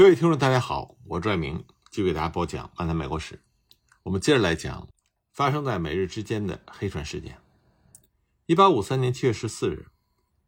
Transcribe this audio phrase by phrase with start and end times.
[0.00, 3.34] 各位听众，大家好，我是拽明，继续给大家播讲《漫谈美国史》。
[4.02, 4.88] 我们接着来讲
[5.30, 7.38] 发生在美日之间的黑船事件。
[8.46, 9.88] 一八五三年七月十四日，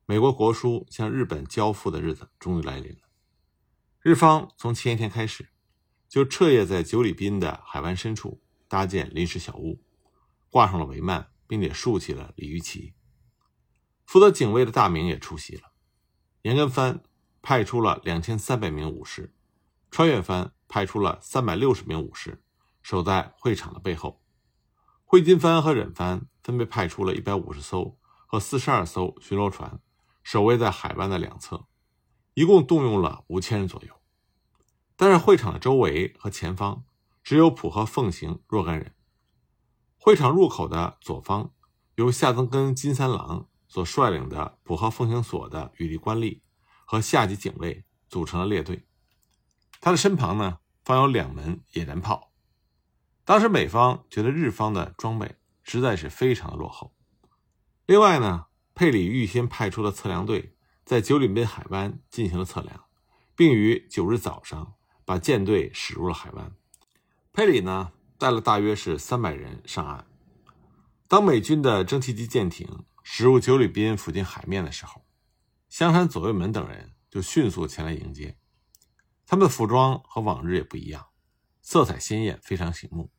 [0.07, 3.01] 美国国书向日本交付的日子终于来临了。
[4.01, 5.51] 日方从前一天开始，
[6.09, 9.83] 就彻夜在九里滨的海湾深处搭建临时小屋，
[10.49, 12.95] 挂上了帷幔，并且竖起了鲤鱼旗。
[14.07, 15.73] 负责警卫的大明也出席了。
[16.41, 17.03] 严根藩
[17.43, 19.35] 派出了两千三百名武士，
[19.95, 22.43] 川越藩派出了三百六十名武士，
[22.83, 24.23] 守在会场的背后。
[25.05, 29.83] 会津藩和忍藩分别派出了一百五十艘和四十二艘巡逻船，
[30.23, 31.67] 守卫在海湾的两侧，
[32.33, 33.95] 一共动用了五千人左右。
[34.97, 36.87] 但是会场的周围和前方
[37.23, 38.95] 只有浦和奉行若干人。
[39.99, 41.53] 会场入口的左方，
[41.97, 46.41] 由下曾根金三郎所率领的浦和奉行所的羽利官吏。
[46.87, 48.87] 和下级警卫组成了列队，
[49.83, 52.33] 他的身旁呢放有两门野战炮。
[53.25, 55.35] 当时美方觉得日方的装备
[55.65, 56.95] 实在是非常的落后。
[57.87, 62.85] 另外呢，佩里预先派出了测量队在九里滨海湾进行了测量，
[63.35, 66.53] 并于九日早上把舰队驶入了海湾。
[67.33, 70.07] 佩里呢带了大约是三百人上岸。
[71.09, 75.05] 当美军的蒸汽机舰艇驶入九里滨附近海面的时候。
[75.69, 78.37] 香山左卫门等人就迅速前来迎接，
[79.33, 81.09] 他们的服装和往日也不一样，
[81.63, 83.11] 色彩鲜艳，非常醒目。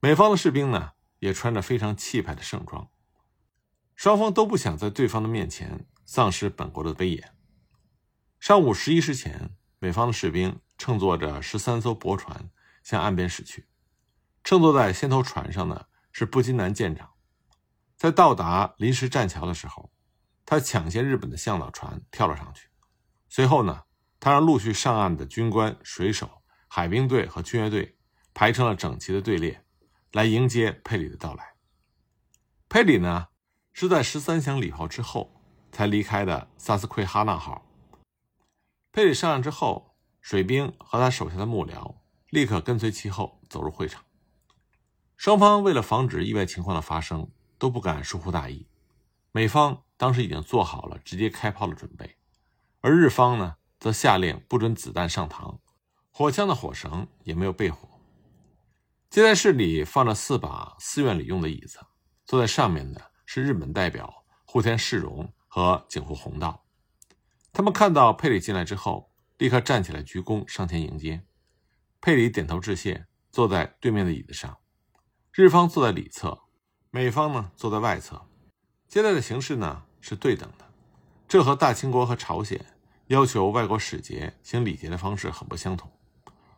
[0.00, 2.88] 美方的士兵呢，也穿着非常气派的盛装。
[3.94, 7.36] 双方都不想在对方的面前丧失本国的威严。
[8.40, 12.48] 上午十一时前，美方的士兵乘坐着十三艘驳船
[12.82, 13.68] 向岸边驶去。
[14.42, 17.10] 乘坐在先头船上的是布金南舰长，
[17.94, 19.92] 在到达临时栈桥的时候。
[20.46, 22.70] 他抢先日本的向导船跳了上去，
[23.28, 23.82] 随后呢，
[24.18, 27.96] 他让陆续上岸的军官、水手、海兵队和军乐队
[28.34, 29.64] 排成了整齐的队列，
[30.12, 31.54] 来迎接佩里的到来。
[32.68, 33.28] 佩里呢，
[33.72, 35.40] 是在十三响礼炮之后
[35.70, 37.66] 才离开的萨斯奎哈纳号。
[38.92, 41.96] 佩里上岸之后，水兵和他手下的幕僚
[42.30, 44.04] 立刻跟随其后走入会场。
[45.16, 48.66] 双方为了防止意外情况的发生，都不敢疏忽大意。
[49.32, 49.82] 美方。
[49.98, 52.18] 当时已经做好了直接开炮的准备，
[52.82, 55.58] 而日方呢，则下令不准子弹上膛，
[56.10, 57.88] 火枪的火绳也没有备火。
[59.08, 61.78] 接待室里放着四把寺院里用的椅子，
[62.24, 64.12] 坐在上面的是日本代表
[64.44, 66.64] 户田世荣和井户弘道。
[67.52, 71.24] 他们看到佩里进来之后，立刻站起来鞠躬上前迎接。
[72.00, 74.58] 佩里点头致谢，坐在对面的椅子上。
[75.32, 76.38] 日方坐在里侧，
[76.90, 78.28] 美方呢坐在外侧。
[78.88, 80.64] 接待的形式呢是对等的，
[81.26, 82.64] 这和大清国和朝鲜
[83.08, 85.90] 要求外国使节行礼节的方式很不相同。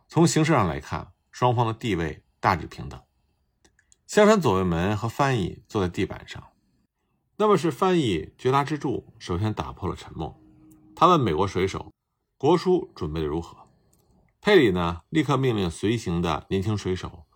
[0.09, 3.01] 从形式上来看，双方的地位大致平等。
[4.07, 6.43] 香山左卫门和翻译坐在地板上，
[7.37, 10.41] 那么是翻译绝拉之助首先打破了沉默。
[10.97, 11.93] 他问美国水手
[12.39, 13.57] ：“国书准备的如何？”
[14.41, 17.27] 佩里呢立刻命令随行的年轻水手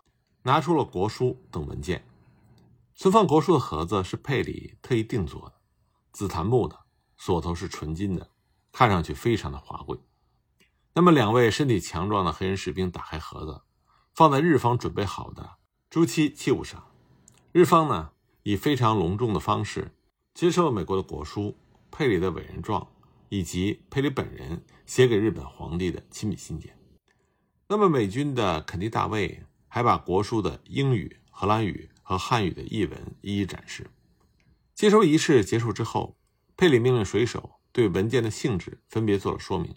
[0.41, 2.03] 拿出了国书等文件。
[2.95, 5.55] 存放国书的盒子是佩里特意定做的，
[6.11, 6.79] 紫檀木的，
[7.17, 8.29] 锁头是纯金的，
[8.73, 9.97] 看上去非常的华贵。
[10.93, 13.61] 那么，两位身体强壮的黑人士兵打开盒子，
[14.13, 15.51] 放在日方准备好的
[15.89, 16.91] 朱漆器物上。
[17.53, 18.11] 日方呢，
[18.43, 19.95] 以非常隆重的方式
[20.33, 21.55] 接受了美国的国书、
[21.89, 22.85] 佩里的委任状
[23.29, 26.77] 以及佩里本人写给日本皇帝的亲笔信件。
[27.69, 31.89] 那么，美军的肯尼大卫还把国书的英语、荷兰语。
[32.05, 33.89] 和汉语的译文一一展示。
[34.75, 36.17] 接收仪式结束之后，
[36.57, 39.75] 佩里命令水手对文件的性质分别做了说明。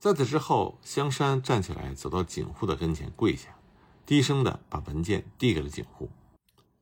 [0.00, 3.56] 在此之后，香山站起来走到警户的跟前跪下，
[4.04, 6.10] 低声的把文件递给了警户。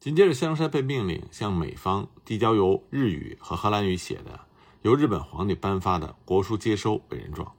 [0.00, 4.41] 紧接着，香山被命令向美方递交由日语和荷兰语写的、
[4.81, 7.54] 由日本皇帝颁发的国书接收委任状。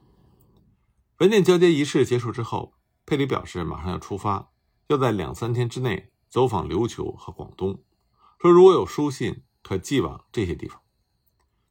[1.18, 2.74] 文件交接仪式结束之后，
[3.04, 4.50] 佩里表示马上要出发，
[4.88, 6.10] 要在两三天之内。
[6.28, 7.78] 走访琉球和广东，
[8.40, 10.82] 说如果有书信可寄往这些地方，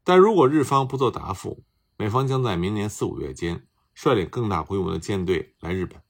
[0.06, 1.66] 但如果日方不做答复，
[1.98, 6.02] 美方将在明年四五月间率领更大规模的舰队来日本。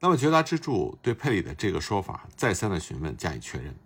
[0.00, 3.78] 那么，绝大之助对佩里的这个说法再三的询问加以确认。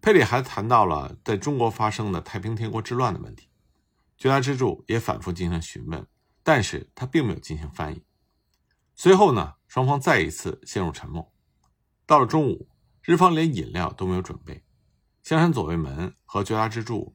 [0.00, 3.48] 佩里还谈到了在中国发生的太平天国之乱的问题，
[4.16, 6.06] 绝大之助也反复进行询问，
[6.44, 8.04] 但是他并没有进行翻译。
[8.94, 11.32] 随后呢，双方再一次陷入沉默。
[12.06, 12.68] 到了中午。
[13.02, 14.64] 日方连饮料都没有准备，
[15.22, 17.14] 香山左卫门和绝大之助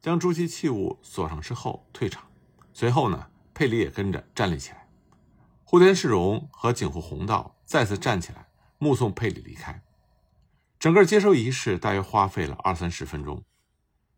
[0.00, 2.30] 将朱漆器物锁上之后退场。
[2.72, 4.88] 随后呢，佩里也跟着站立起来。
[5.64, 8.48] 户田市荣和井户弘道再次站起来
[8.78, 9.82] 目送佩里离开。
[10.78, 13.44] 整个接收仪式大约花费了二三十分钟。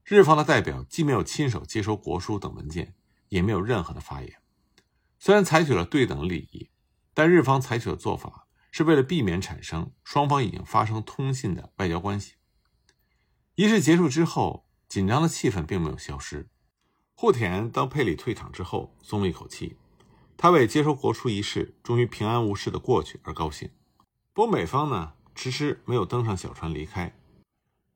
[0.04, 2.94] 日方的代表既没有亲手接收国书等文件，
[3.28, 4.40] 也没有任何的发言。
[5.18, 6.70] 虽然采取了对等的礼仪，
[7.14, 12.34] 但日方采取的做法是为了避免产生双方已经发生通信的外交关系。
[13.54, 16.48] 仪式结束之后，紧张的气氛并没有消失。
[17.14, 19.76] 户田当佩里退场之后，松了一口气，
[20.36, 23.70] 他为接收国书仪式终于平安无事的过去而高兴。
[24.32, 27.16] 不过美方呢，迟迟没有登上小船离开，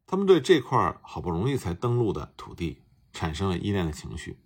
[0.06, 2.82] 他们对这块好不容易才登陆的土地
[3.12, 4.38] 产生了依恋的情绪。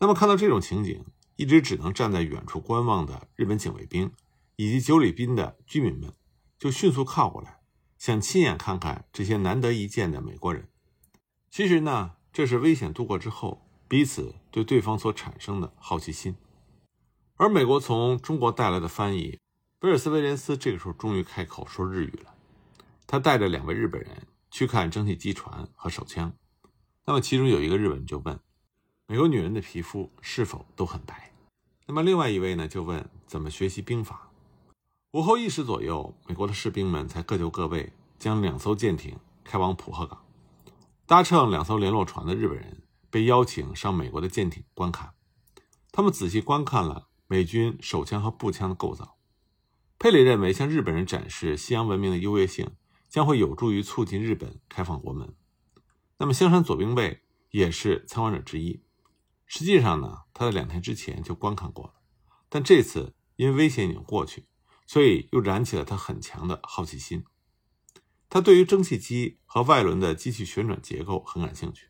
[0.00, 1.06] 那么看到这种情景，
[1.36, 4.12] 一直只能站在远处观望的日本警卫兵
[4.56, 6.12] 以及九里滨的居民们，
[6.58, 7.60] 就迅速靠过来，
[7.96, 10.68] 想亲眼看看这些难得一见的美国人。
[11.50, 13.64] 其实呢，这是危险度过之后。
[13.90, 16.36] 彼此对对方所产生的好奇心，
[17.36, 19.38] 而美国从中国带来的翻译
[19.80, 22.34] 威尔斯·威廉斯这个时候终于开口说日语了。
[23.06, 26.30] 他带着两位日本人去看蒸汽机船和手枪。
[27.06, 28.38] 那么其中有一个日本人就问
[29.08, 31.32] ：“美国女人的皮肤是否都很白？”
[31.88, 34.28] 那么另外一位呢就问：“怎么学习兵法？”
[35.12, 40.22] 午后一时左右，美国的士兵们才各就各位，将两艘舰艇开往浦贺港。
[41.08, 42.82] 搭乘两艘联络船的日本人。
[43.10, 45.14] 被邀请上美国的舰艇观看，
[45.90, 49.16] 他们仔细观看了美军手枪和步枪的构造。
[49.98, 52.72] 佩里认为，向日本人展示西洋文明的优越性，
[53.08, 55.34] 将会有助于促进日本开放国门。
[56.18, 58.82] 那么，香山左兵卫也是参观者之一。
[59.46, 61.94] 实际上呢，他在两天之前就观看过了，
[62.50, 64.46] 但这次因为危险已经过去，
[64.86, 67.24] 所以又燃起了他很强的好奇心。
[68.28, 71.88] 他对于蒸汽机和外轮的机器旋转结构很感兴趣。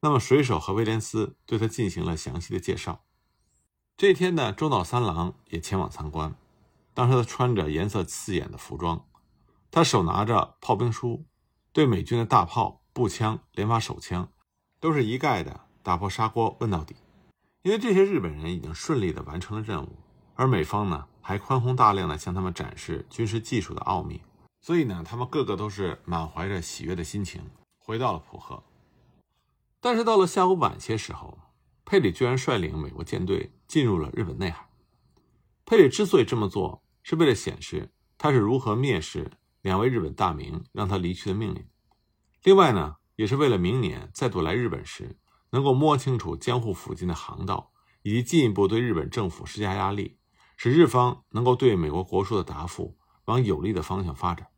[0.00, 3.04] 那么，水手和威廉斯对他进行了详细的介绍。
[3.96, 6.36] 这天呢，中岛三郎也前往参观。
[6.92, 9.06] 当时他穿着颜色刺眼的服装，
[9.70, 11.26] 他手拿着炮兵书，
[11.72, 14.30] 对美军的大炮、步枪、连发手枪，
[14.80, 16.96] 都是一概的打破砂锅问到底。
[17.62, 19.98] 因为这些日本人已经顺利的完成了任务，
[20.34, 24.22] 而美方呢还宽宏大量的向他们展示军事技术的奥秘，
[24.66, 27.40] 所以呢，他们个个都是满怀着喜悦的心情
[27.78, 28.60] 回到了浦贺。
[29.80, 31.38] 但是到了下午晚些时候，
[31.84, 34.68] 佩里居然率领美国舰队进入了日本内海。
[35.64, 39.30] 佩里之所以这么做，是为了显示他是如何蔑视
[39.62, 41.64] 两位日本大名让他离去的命令。
[42.42, 45.16] 另外呢，也是为了明年再度来日本时，
[45.50, 47.70] 能够摸清楚江户附近的航道，
[48.02, 50.18] 以及进一步对日本政府施加压力，
[50.56, 54.48] 使日方能够对美国国书的答复往有利的方向发展。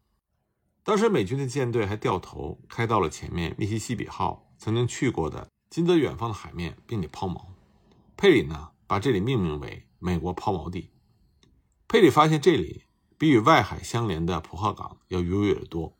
[0.88, 4.48] 当时美军的舰队还掉头开到了前面密西西比号。
[4.56, 7.44] 曾经去过的金泽远方的海面，并且抛锚。
[8.16, 10.90] 佩里呢，把这里命名为“美国抛锚地”。
[11.86, 12.84] 佩里发现这里
[13.18, 15.98] 比与外海相连的浦贺港要优越得多。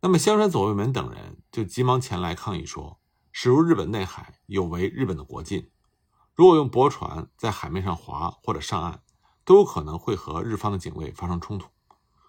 [0.00, 2.98] 那么香山左卫门等人就急忙前来抗议说
[3.32, 5.68] ：“驶入日本内海有违日本的国禁，
[6.34, 9.02] 如果用驳船在海面上划或者上岸，
[9.44, 11.68] 都有可能会和日方的警卫发生冲突，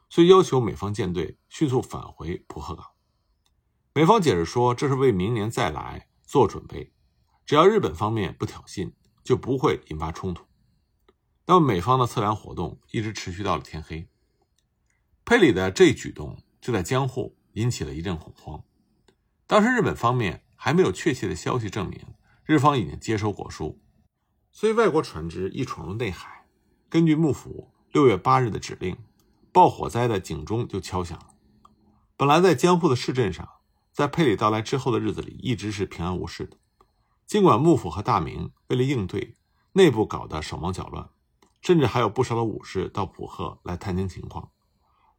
[0.10, 2.86] 所以要求美方舰队迅速返回浦贺港。”
[3.94, 6.92] 美方解释说，这是为明年再来做准备，
[7.46, 8.92] 只要日本方面不挑衅，
[9.24, 10.46] 就不会引发冲突。
[11.46, 14.10] 那么，美方的测量活动一直持续到了天黑。
[15.24, 18.64] 佩里的这一举动就在江户引起了一阵恐慌。
[19.48, 22.00] 当时日本方面还没有确切的消息证明
[22.44, 23.80] 日方已经接收国书，
[24.52, 26.48] 所以外国船只一闯入内海，
[26.90, 28.98] 根据幕府六月八日的指令，
[29.56, 31.28] 爆火灾的警钟就敲响了。
[32.18, 33.48] 本来在江户的市镇上。
[33.94, 36.58] 在佩里到来之后的日子里，一直是平安无事的。
[37.26, 39.38] 尽管幕府和大明为了应对，
[39.72, 41.08] 内部搞得手忙脚乱，
[41.62, 44.52] 甚至还有不少的武士到浦贺来探听情况。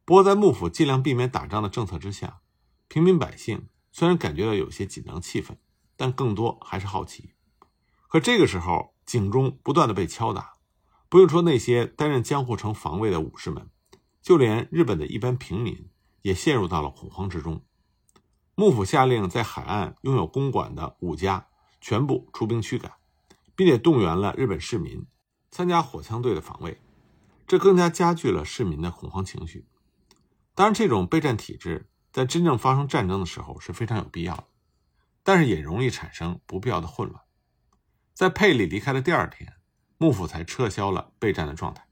[0.05, 2.41] 不过，在幕府尽量避免打仗的政策之下，
[2.87, 5.57] 平民百姓虽然感觉到有些紧张气氛，
[5.95, 7.33] 但更多还是好奇。
[8.07, 10.57] 可这个时候，警钟不断的被敲打，
[11.09, 13.71] 不用说那些担任江户城防卫的武士们，
[14.27, 15.89] 就连日本的一般平民
[16.21, 17.63] 也陷入到了恐慌之中。
[18.55, 21.47] 幕府下令，在海岸拥有公馆的武家
[21.79, 22.91] 全部出兵驱赶，
[23.55, 25.07] 并且动员了日本市民
[25.49, 26.77] 参加火枪队的防卫，
[27.47, 29.65] 这更加加剧了市民的恐慌情绪。
[30.53, 34.47] 当然，这种备战体制在真正发生战争的时候是非常有必要的，
[35.23, 37.23] 但是也容易产生不必要的混乱。
[38.13, 39.53] 在佩里离开的第二天，
[39.97, 41.87] 幕府才撤销了备战的状态。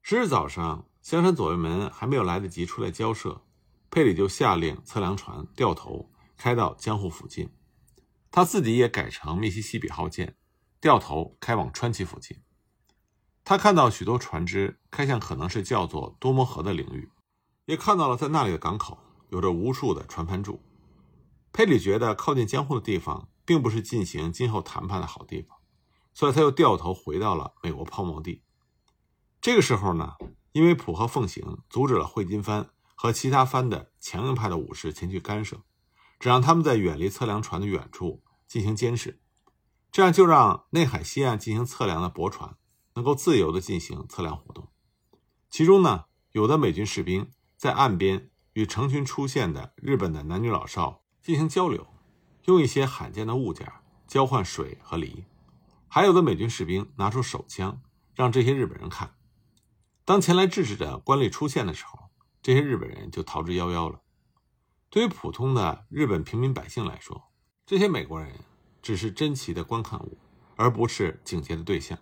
[0.00, 3.42] 十日早上，香山左卫门还没有来得及出来交涉。
[3.90, 7.50] 佩里就下令测量船掉头开到江户附近，
[8.30, 10.34] 他自己也改成密西西比号舰，
[10.80, 12.38] 掉头开往川崎附近。
[13.44, 17.10] 他看到许多船只开向可能是叫做多摩河的领域，
[17.66, 20.62] 也看到了在那里的港口有着无数的船帆柱。
[21.52, 25.58] 佩里觉得靠近江户的地方并不是进行今后谈判的好地方，
[26.14, 28.42] 所以他又掉头回到了美国泡沫地。
[29.42, 30.14] 这个时候呢，
[30.54, 35.56] 因为浦和奉行阻止了汇金藩和其他藩的强硬派的武士前去干涉，
[36.20, 39.20] 只让他们在远离测量船的远处进行监视，
[39.90, 42.56] 这样就让内海西岸进行测量的驳船
[42.94, 44.68] 能够自由地进行测量活动。
[45.50, 51.88] 其中呢，有的美军士兵在岸边与成群出现的日本的男女老少进行交流，
[52.44, 53.68] 用一些罕见的物件
[54.06, 55.24] 交换水和梨；
[55.88, 57.82] 还有的美军士兵拿出手枪
[58.14, 59.16] 让这些日本人看。
[60.04, 62.10] 当前来制止的官吏出现的时候，
[62.42, 64.02] 这些日本人就逃之夭夭了。
[64.90, 67.32] 对于普通的日本平民百姓来说，
[67.64, 68.38] 这些美国人
[68.82, 70.18] 只是珍奇的观看物，
[70.56, 71.98] 而不是警戒的对象。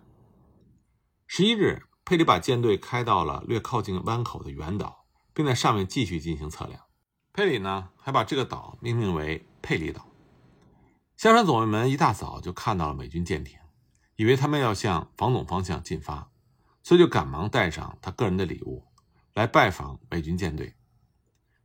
[1.25, 6.81] 十一日，佩里把舰队开到了略靠近湾口的远岛，并在上面继续进行测量。
[7.31, 10.05] 佩里呢，还把这个岛命名为佩里岛。
[11.15, 13.57] 香山总卫门一大早就看到了美军舰艇，
[14.17, 16.32] 以为他们要向防总方向进发。
[16.83, 18.83] 所以就赶忙带上他个人的礼物，
[19.33, 20.75] 来拜访美军舰队。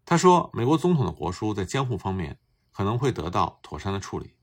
[0.04, 2.38] 他说：“美国总统的国书在江户方面
[2.72, 4.34] 可能会得到妥善的处理，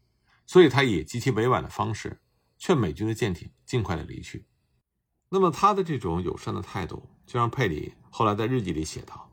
[0.46, 2.22] 所以他以极其委婉的方式
[2.60, 4.46] 劝美军的舰艇尽快的离去。”
[5.30, 9.32] 那么他的这种友善的态度，就让佩里后来在日记里写道：“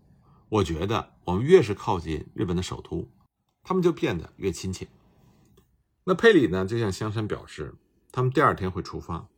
[0.49, 3.11] 我觉得我们越是靠近日本的首都，
[3.63, 4.89] 他们就变得越亲切。”
[6.05, 7.75] 那佩里呢，就向香山表示，
[8.11, 9.29] 他们第二天会出发，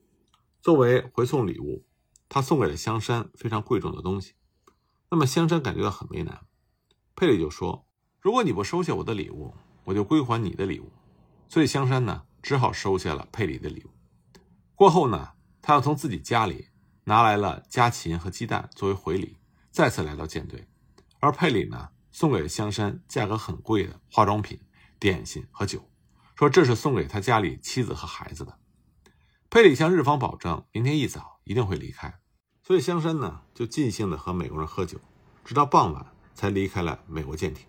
[0.62, 1.84] 作为回送礼物。
[2.28, 4.34] 他送给了香山非常贵重的东西，
[5.10, 6.46] 那么香山感觉到很为难。
[7.14, 7.86] 佩里就说
[8.20, 9.54] ：“如果你不收下我的礼物，
[9.84, 10.92] 我就归还你的礼物。”
[11.48, 13.90] 所以香山呢只好收下了佩里的礼物。
[14.74, 16.68] 过后呢，他又从自己家里
[17.04, 19.36] 拿来了家禽和鸡蛋作为回礼，
[19.70, 20.66] 再次来到舰队。
[21.20, 24.60] 而佩里呢送给了香山价格很贵的化妆品、
[24.98, 25.88] 点心和酒，
[26.34, 28.58] 说这是送给他家里妻子和孩子的。
[29.48, 32.20] 佩里向日方保证，明天一早一定会离开。
[32.62, 34.98] 所以香山呢就尽兴的和美国人喝酒，
[35.44, 37.66] 直到傍晚才离开了美国舰艇。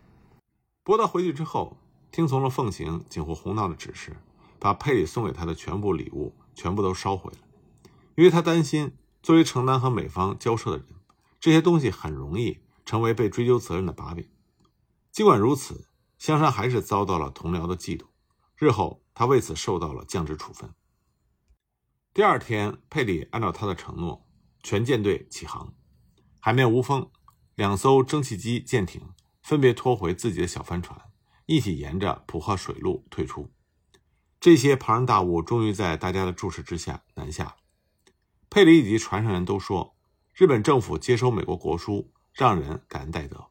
[0.84, 1.78] 不过他回去之后，
[2.12, 4.16] 听从了奉行井户弘道的指示，
[4.60, 7.40] 把佩里送给他的全部礼物全部都烧毁了，
[8.16, 10.88] 因为他担心作为承担和美方交涉的人，
[11.40, 14.30] 这些东西很容易成为被追究责任的把柄。
[15.12, 18.06] 尽管如此，香山还是遭到了同僚的嫉妒，
[18.56, 20.74] 日后他为此受到了降职处分。
[22.16, 24.26] 第二天，佩里按照他的承诺，
[24.64, 25.76] 全舰队起航。
[26.40, 27.12] 海面无风，
[27.56, 29.10] 两艘蒸汽机舰艇
[29.42, 30.98] 分别拖回自己的小帆船，
[31.46, 33.52] 一起沿着浦贺水路退出。
[34.40, 37.58] 这些庞然大物终于在大家的注视之下南下。
[38.50, 39.98] 佩里以及船上人都说，
[40.34, 43.48] 日本政府接收美国国书让人感恩戴德。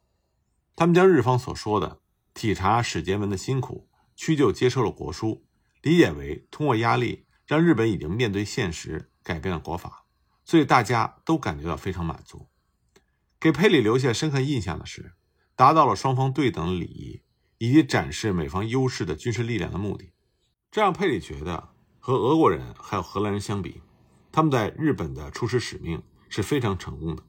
[0.75, 2.00] 他们将日方所说的
[2.33, 5.44] 体察史节文的辛苦，屈就接受了国书，
[5.83, 7.24] 理解为通过压力。
[7.47, 10.05] 让日本已经面对现实，改变了国法，
[10.45, 12.49] 所以大家都感觉到非常满足。
[13.39, 15.13] 给佩里留下深刻印象的是，
[15.55, 17.23] 达到了双方对等的礼仪
[17.59, 20.13] 以及展示美方优势的军事力量的目的。
[20.71, 21.71] 这让佩里觉得
[22.01, 23.83] 和俄国人还有荷兰人相比，
[24.33, 27.23] 他们在日本的出使使命是非常成功的。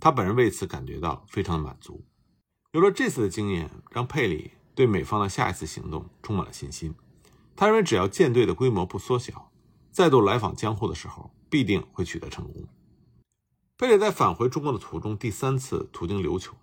[0.00, 2.04] 他本人为此感觉到非常的满足。
[2.72, 6.94] 有了这次的经验，让佩里对美方的下一次行动充满了信心。
[7.56, 9.52] 他认为，只要舰队的规模不缩小，
[9.90, 12.66] 再度来访江户的时候，必定会取得成功。
[13.76, 16.54] 佩里在返回中国的途中，第三次途经琉球。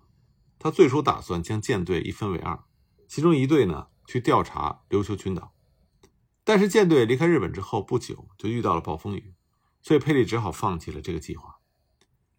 [0.58, 2.62] 他最初打算将舰队一分为二，
[3.08, 5.52] 其中一队呢去调查琉球群岛，
[6.44, 9.34] 但是舰队离开日本之后不久就遇到了暴风雨，
[9.80, 11.56] 所以佩里只好放弃了这个计划。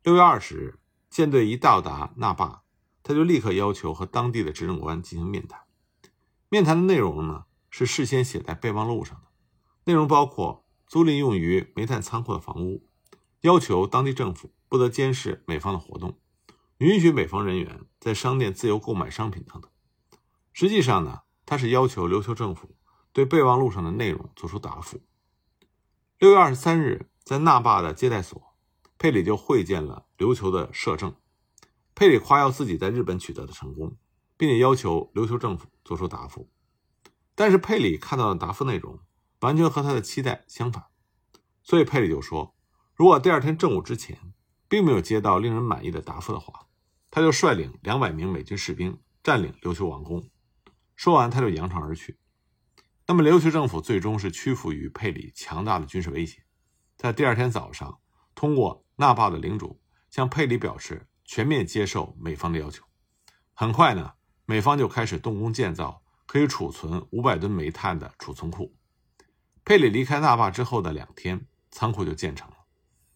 [0.03, 0.79] 六月二十日，
[1.09, 2.63] 舰队一到达那霸，
[3.03, 5.61] 他就立刻要求和当地的执政官进行面谈。
[6.49, 7.45] 面谈的内容呢？
[7.75, 9.23] 是事先写在备忘录上的，
[9.85, 12.87] 内容包括租赁用于煤炭仓库的房屋，
[13.41, 16.19] 要求当地政府不得监视美方的活动，
[16.77, 19.71] 允许美方人员在商店自由购买商品等等。
[20.53, 22.75] 实际上呢，他是要求琉球政府
[23.11, 25.01] 对备忘录上的内容作出答复。
[26.19, 28.39] 六月二十三日，在那霸的接待所，
[28.99, 31.15] 佩里就会见了琉球的摄政。
[31.95, 33.97] 佩里夸耀自己在日本取得的成功，
[34.37, 36.47] 并且要求琉球政府作出答复。
[37.35, 38.99] 但是佩里看到的答复内容
[39.39, 40.85] 完全和他的期待相反，
[41.63, 42.55] 所以佩里就说
[42.95, 44.33] ：“如果第二天正午之前
[44.67, 46.67] 并没有接到令人满意的答复的话，
[47.09, 50.29] 他就率领两百名美军士兵占领琉球王宫。”
[50.95, 52.19] 说完，他就扬长而去。
[53.07, 56.45] 那么，琉球政府最终是屈服于佩里强大的军事威胁，
[56.95, 57.99] 在第二天早上
[58.35, 62.85] 通过纳霸的领主向佩里表示全面接受美方的要求。
[63.53, 64.13] 很快呢，
[64.45, 66.02] 美方就开始动工建造
[66.33, 68.73] 可以储存五百吨煤炭的储存库。
[69.63, 72.57] 佩里离开纳霸之后的两天，仓库就建成了。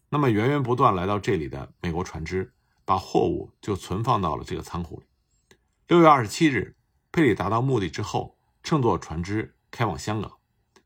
[0.10, 2.54] 那么源源不断来到这里的美国船只，
[2.86, 5.08] 把货物就存放到了这个仓库里。
[5.88, 6.76] 六月二十七日，
[7.12, 10.34] 佩里达到目的之后，乘坐船只开往香港，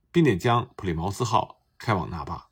[0.09, 2.47] 并且将普利茅斯号开往纳霸。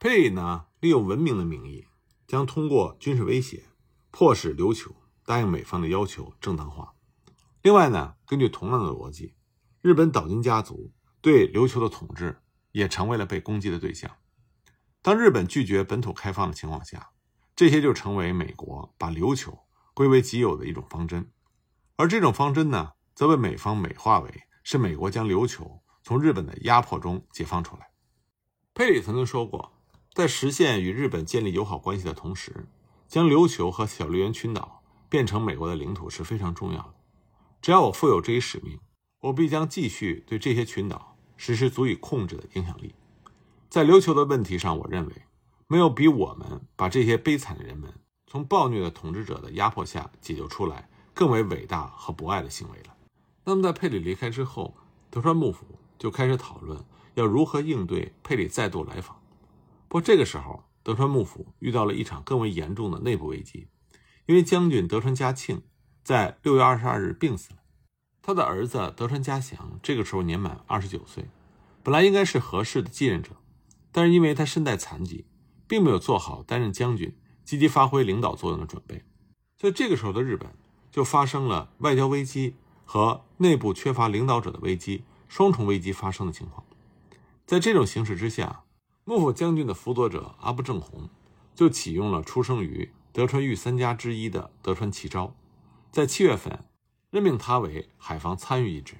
[0.00, 1.86] 佩里呢，利用文明的名义，
[2.26, 3.66] 将通过军事威胁，
[4.10, 6.95] 迫使琉球答应美方的要求正当化。
[7.66, 9.34] 另外呢，根据同样的逻辑，
[9.82, 14.08] 日本岛津家族对琉球的统治也成为了被攻击的对象。
[15.02, 17.10] 当日本拒绝本土开放的情况下，
[17.56, 19.58] 这些就成为美国把琉球
[19.94, 21.28] 归为己有的一种方针。
[21.96, 27.90] 而这种方针呢，则被美方美化为是美国将琉球从日本的压迫中解放出来。
[28.74, 29.72] 佩里曾经说过。
[30.14, 32.68] 在实现与日本建立友好关系的同时，
[33.08, 36.94] 将琉球和小笠原群岛变成美国的领土是非常重要的。
[37.60, 38.78] 只要我负有这一使命，
[39.20, 42.94] 我必将继续对这些群岛实施足以控制的影响力。
[43.68, 45.22] 在琉球的问题上，我认为
[45.66, 47.92] 没有比我们把这些悲惨的人们
[48.26, 52.96] 从暴虐的统治者的压迫下解救出来更为伟大和博爱的行为了。
[53.44, 54.76] 那么，在佩里离开之后，
[55.10, 56.84] 德川幕府就开始讨论
[57.14, 59.20] 要如何应对佩里再度来访。
[59.88, 63.68] 不过这个时候，德川幕府遇到了一场更为严重的内部危机，
[64.26, 65.62] 因为将军德川家庆
[66.06, 67.56] 在六月二十二日病死了。
[68.22, 71.28] 他的儿子德川家祥这个时候年满二十九岁，
[71.82, 73.32] 本来应该是合适的继任者，
[73.90, 75.24] 但是因为他身带残疾，
[75.66, 77.12] 并没有做好担任将军、
[77.44, 79.02] 积极发挥领导作用的准备，
[79.58, 80.48] 所以这个时候的日本
[80.92, 86.64] 就发生了外交危机和内部缺乏领导者的危机双重危机发生的情况。
[87.44, 88.62] 在这种形势之下。
[89.08, 91.08] 幕府将军的辅佐者阿部正弘，
[91.54, 95.32] 就启用了出生于德川御三家之一的德川齐昭，
[95.90, 96.58] 在七月份
[97.10, 98.94] 任命他为海防参与一职。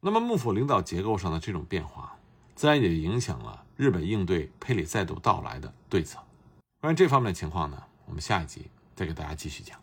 [0.00, 2.16] 那么幕府领导结构上的这种变化，
[2.54, 6.20] 自然也影响了日本应对佩里再度到来的对策。
[6.80, 9.78] 关于这方面的情况呢，我们下一集再给大家继续讲。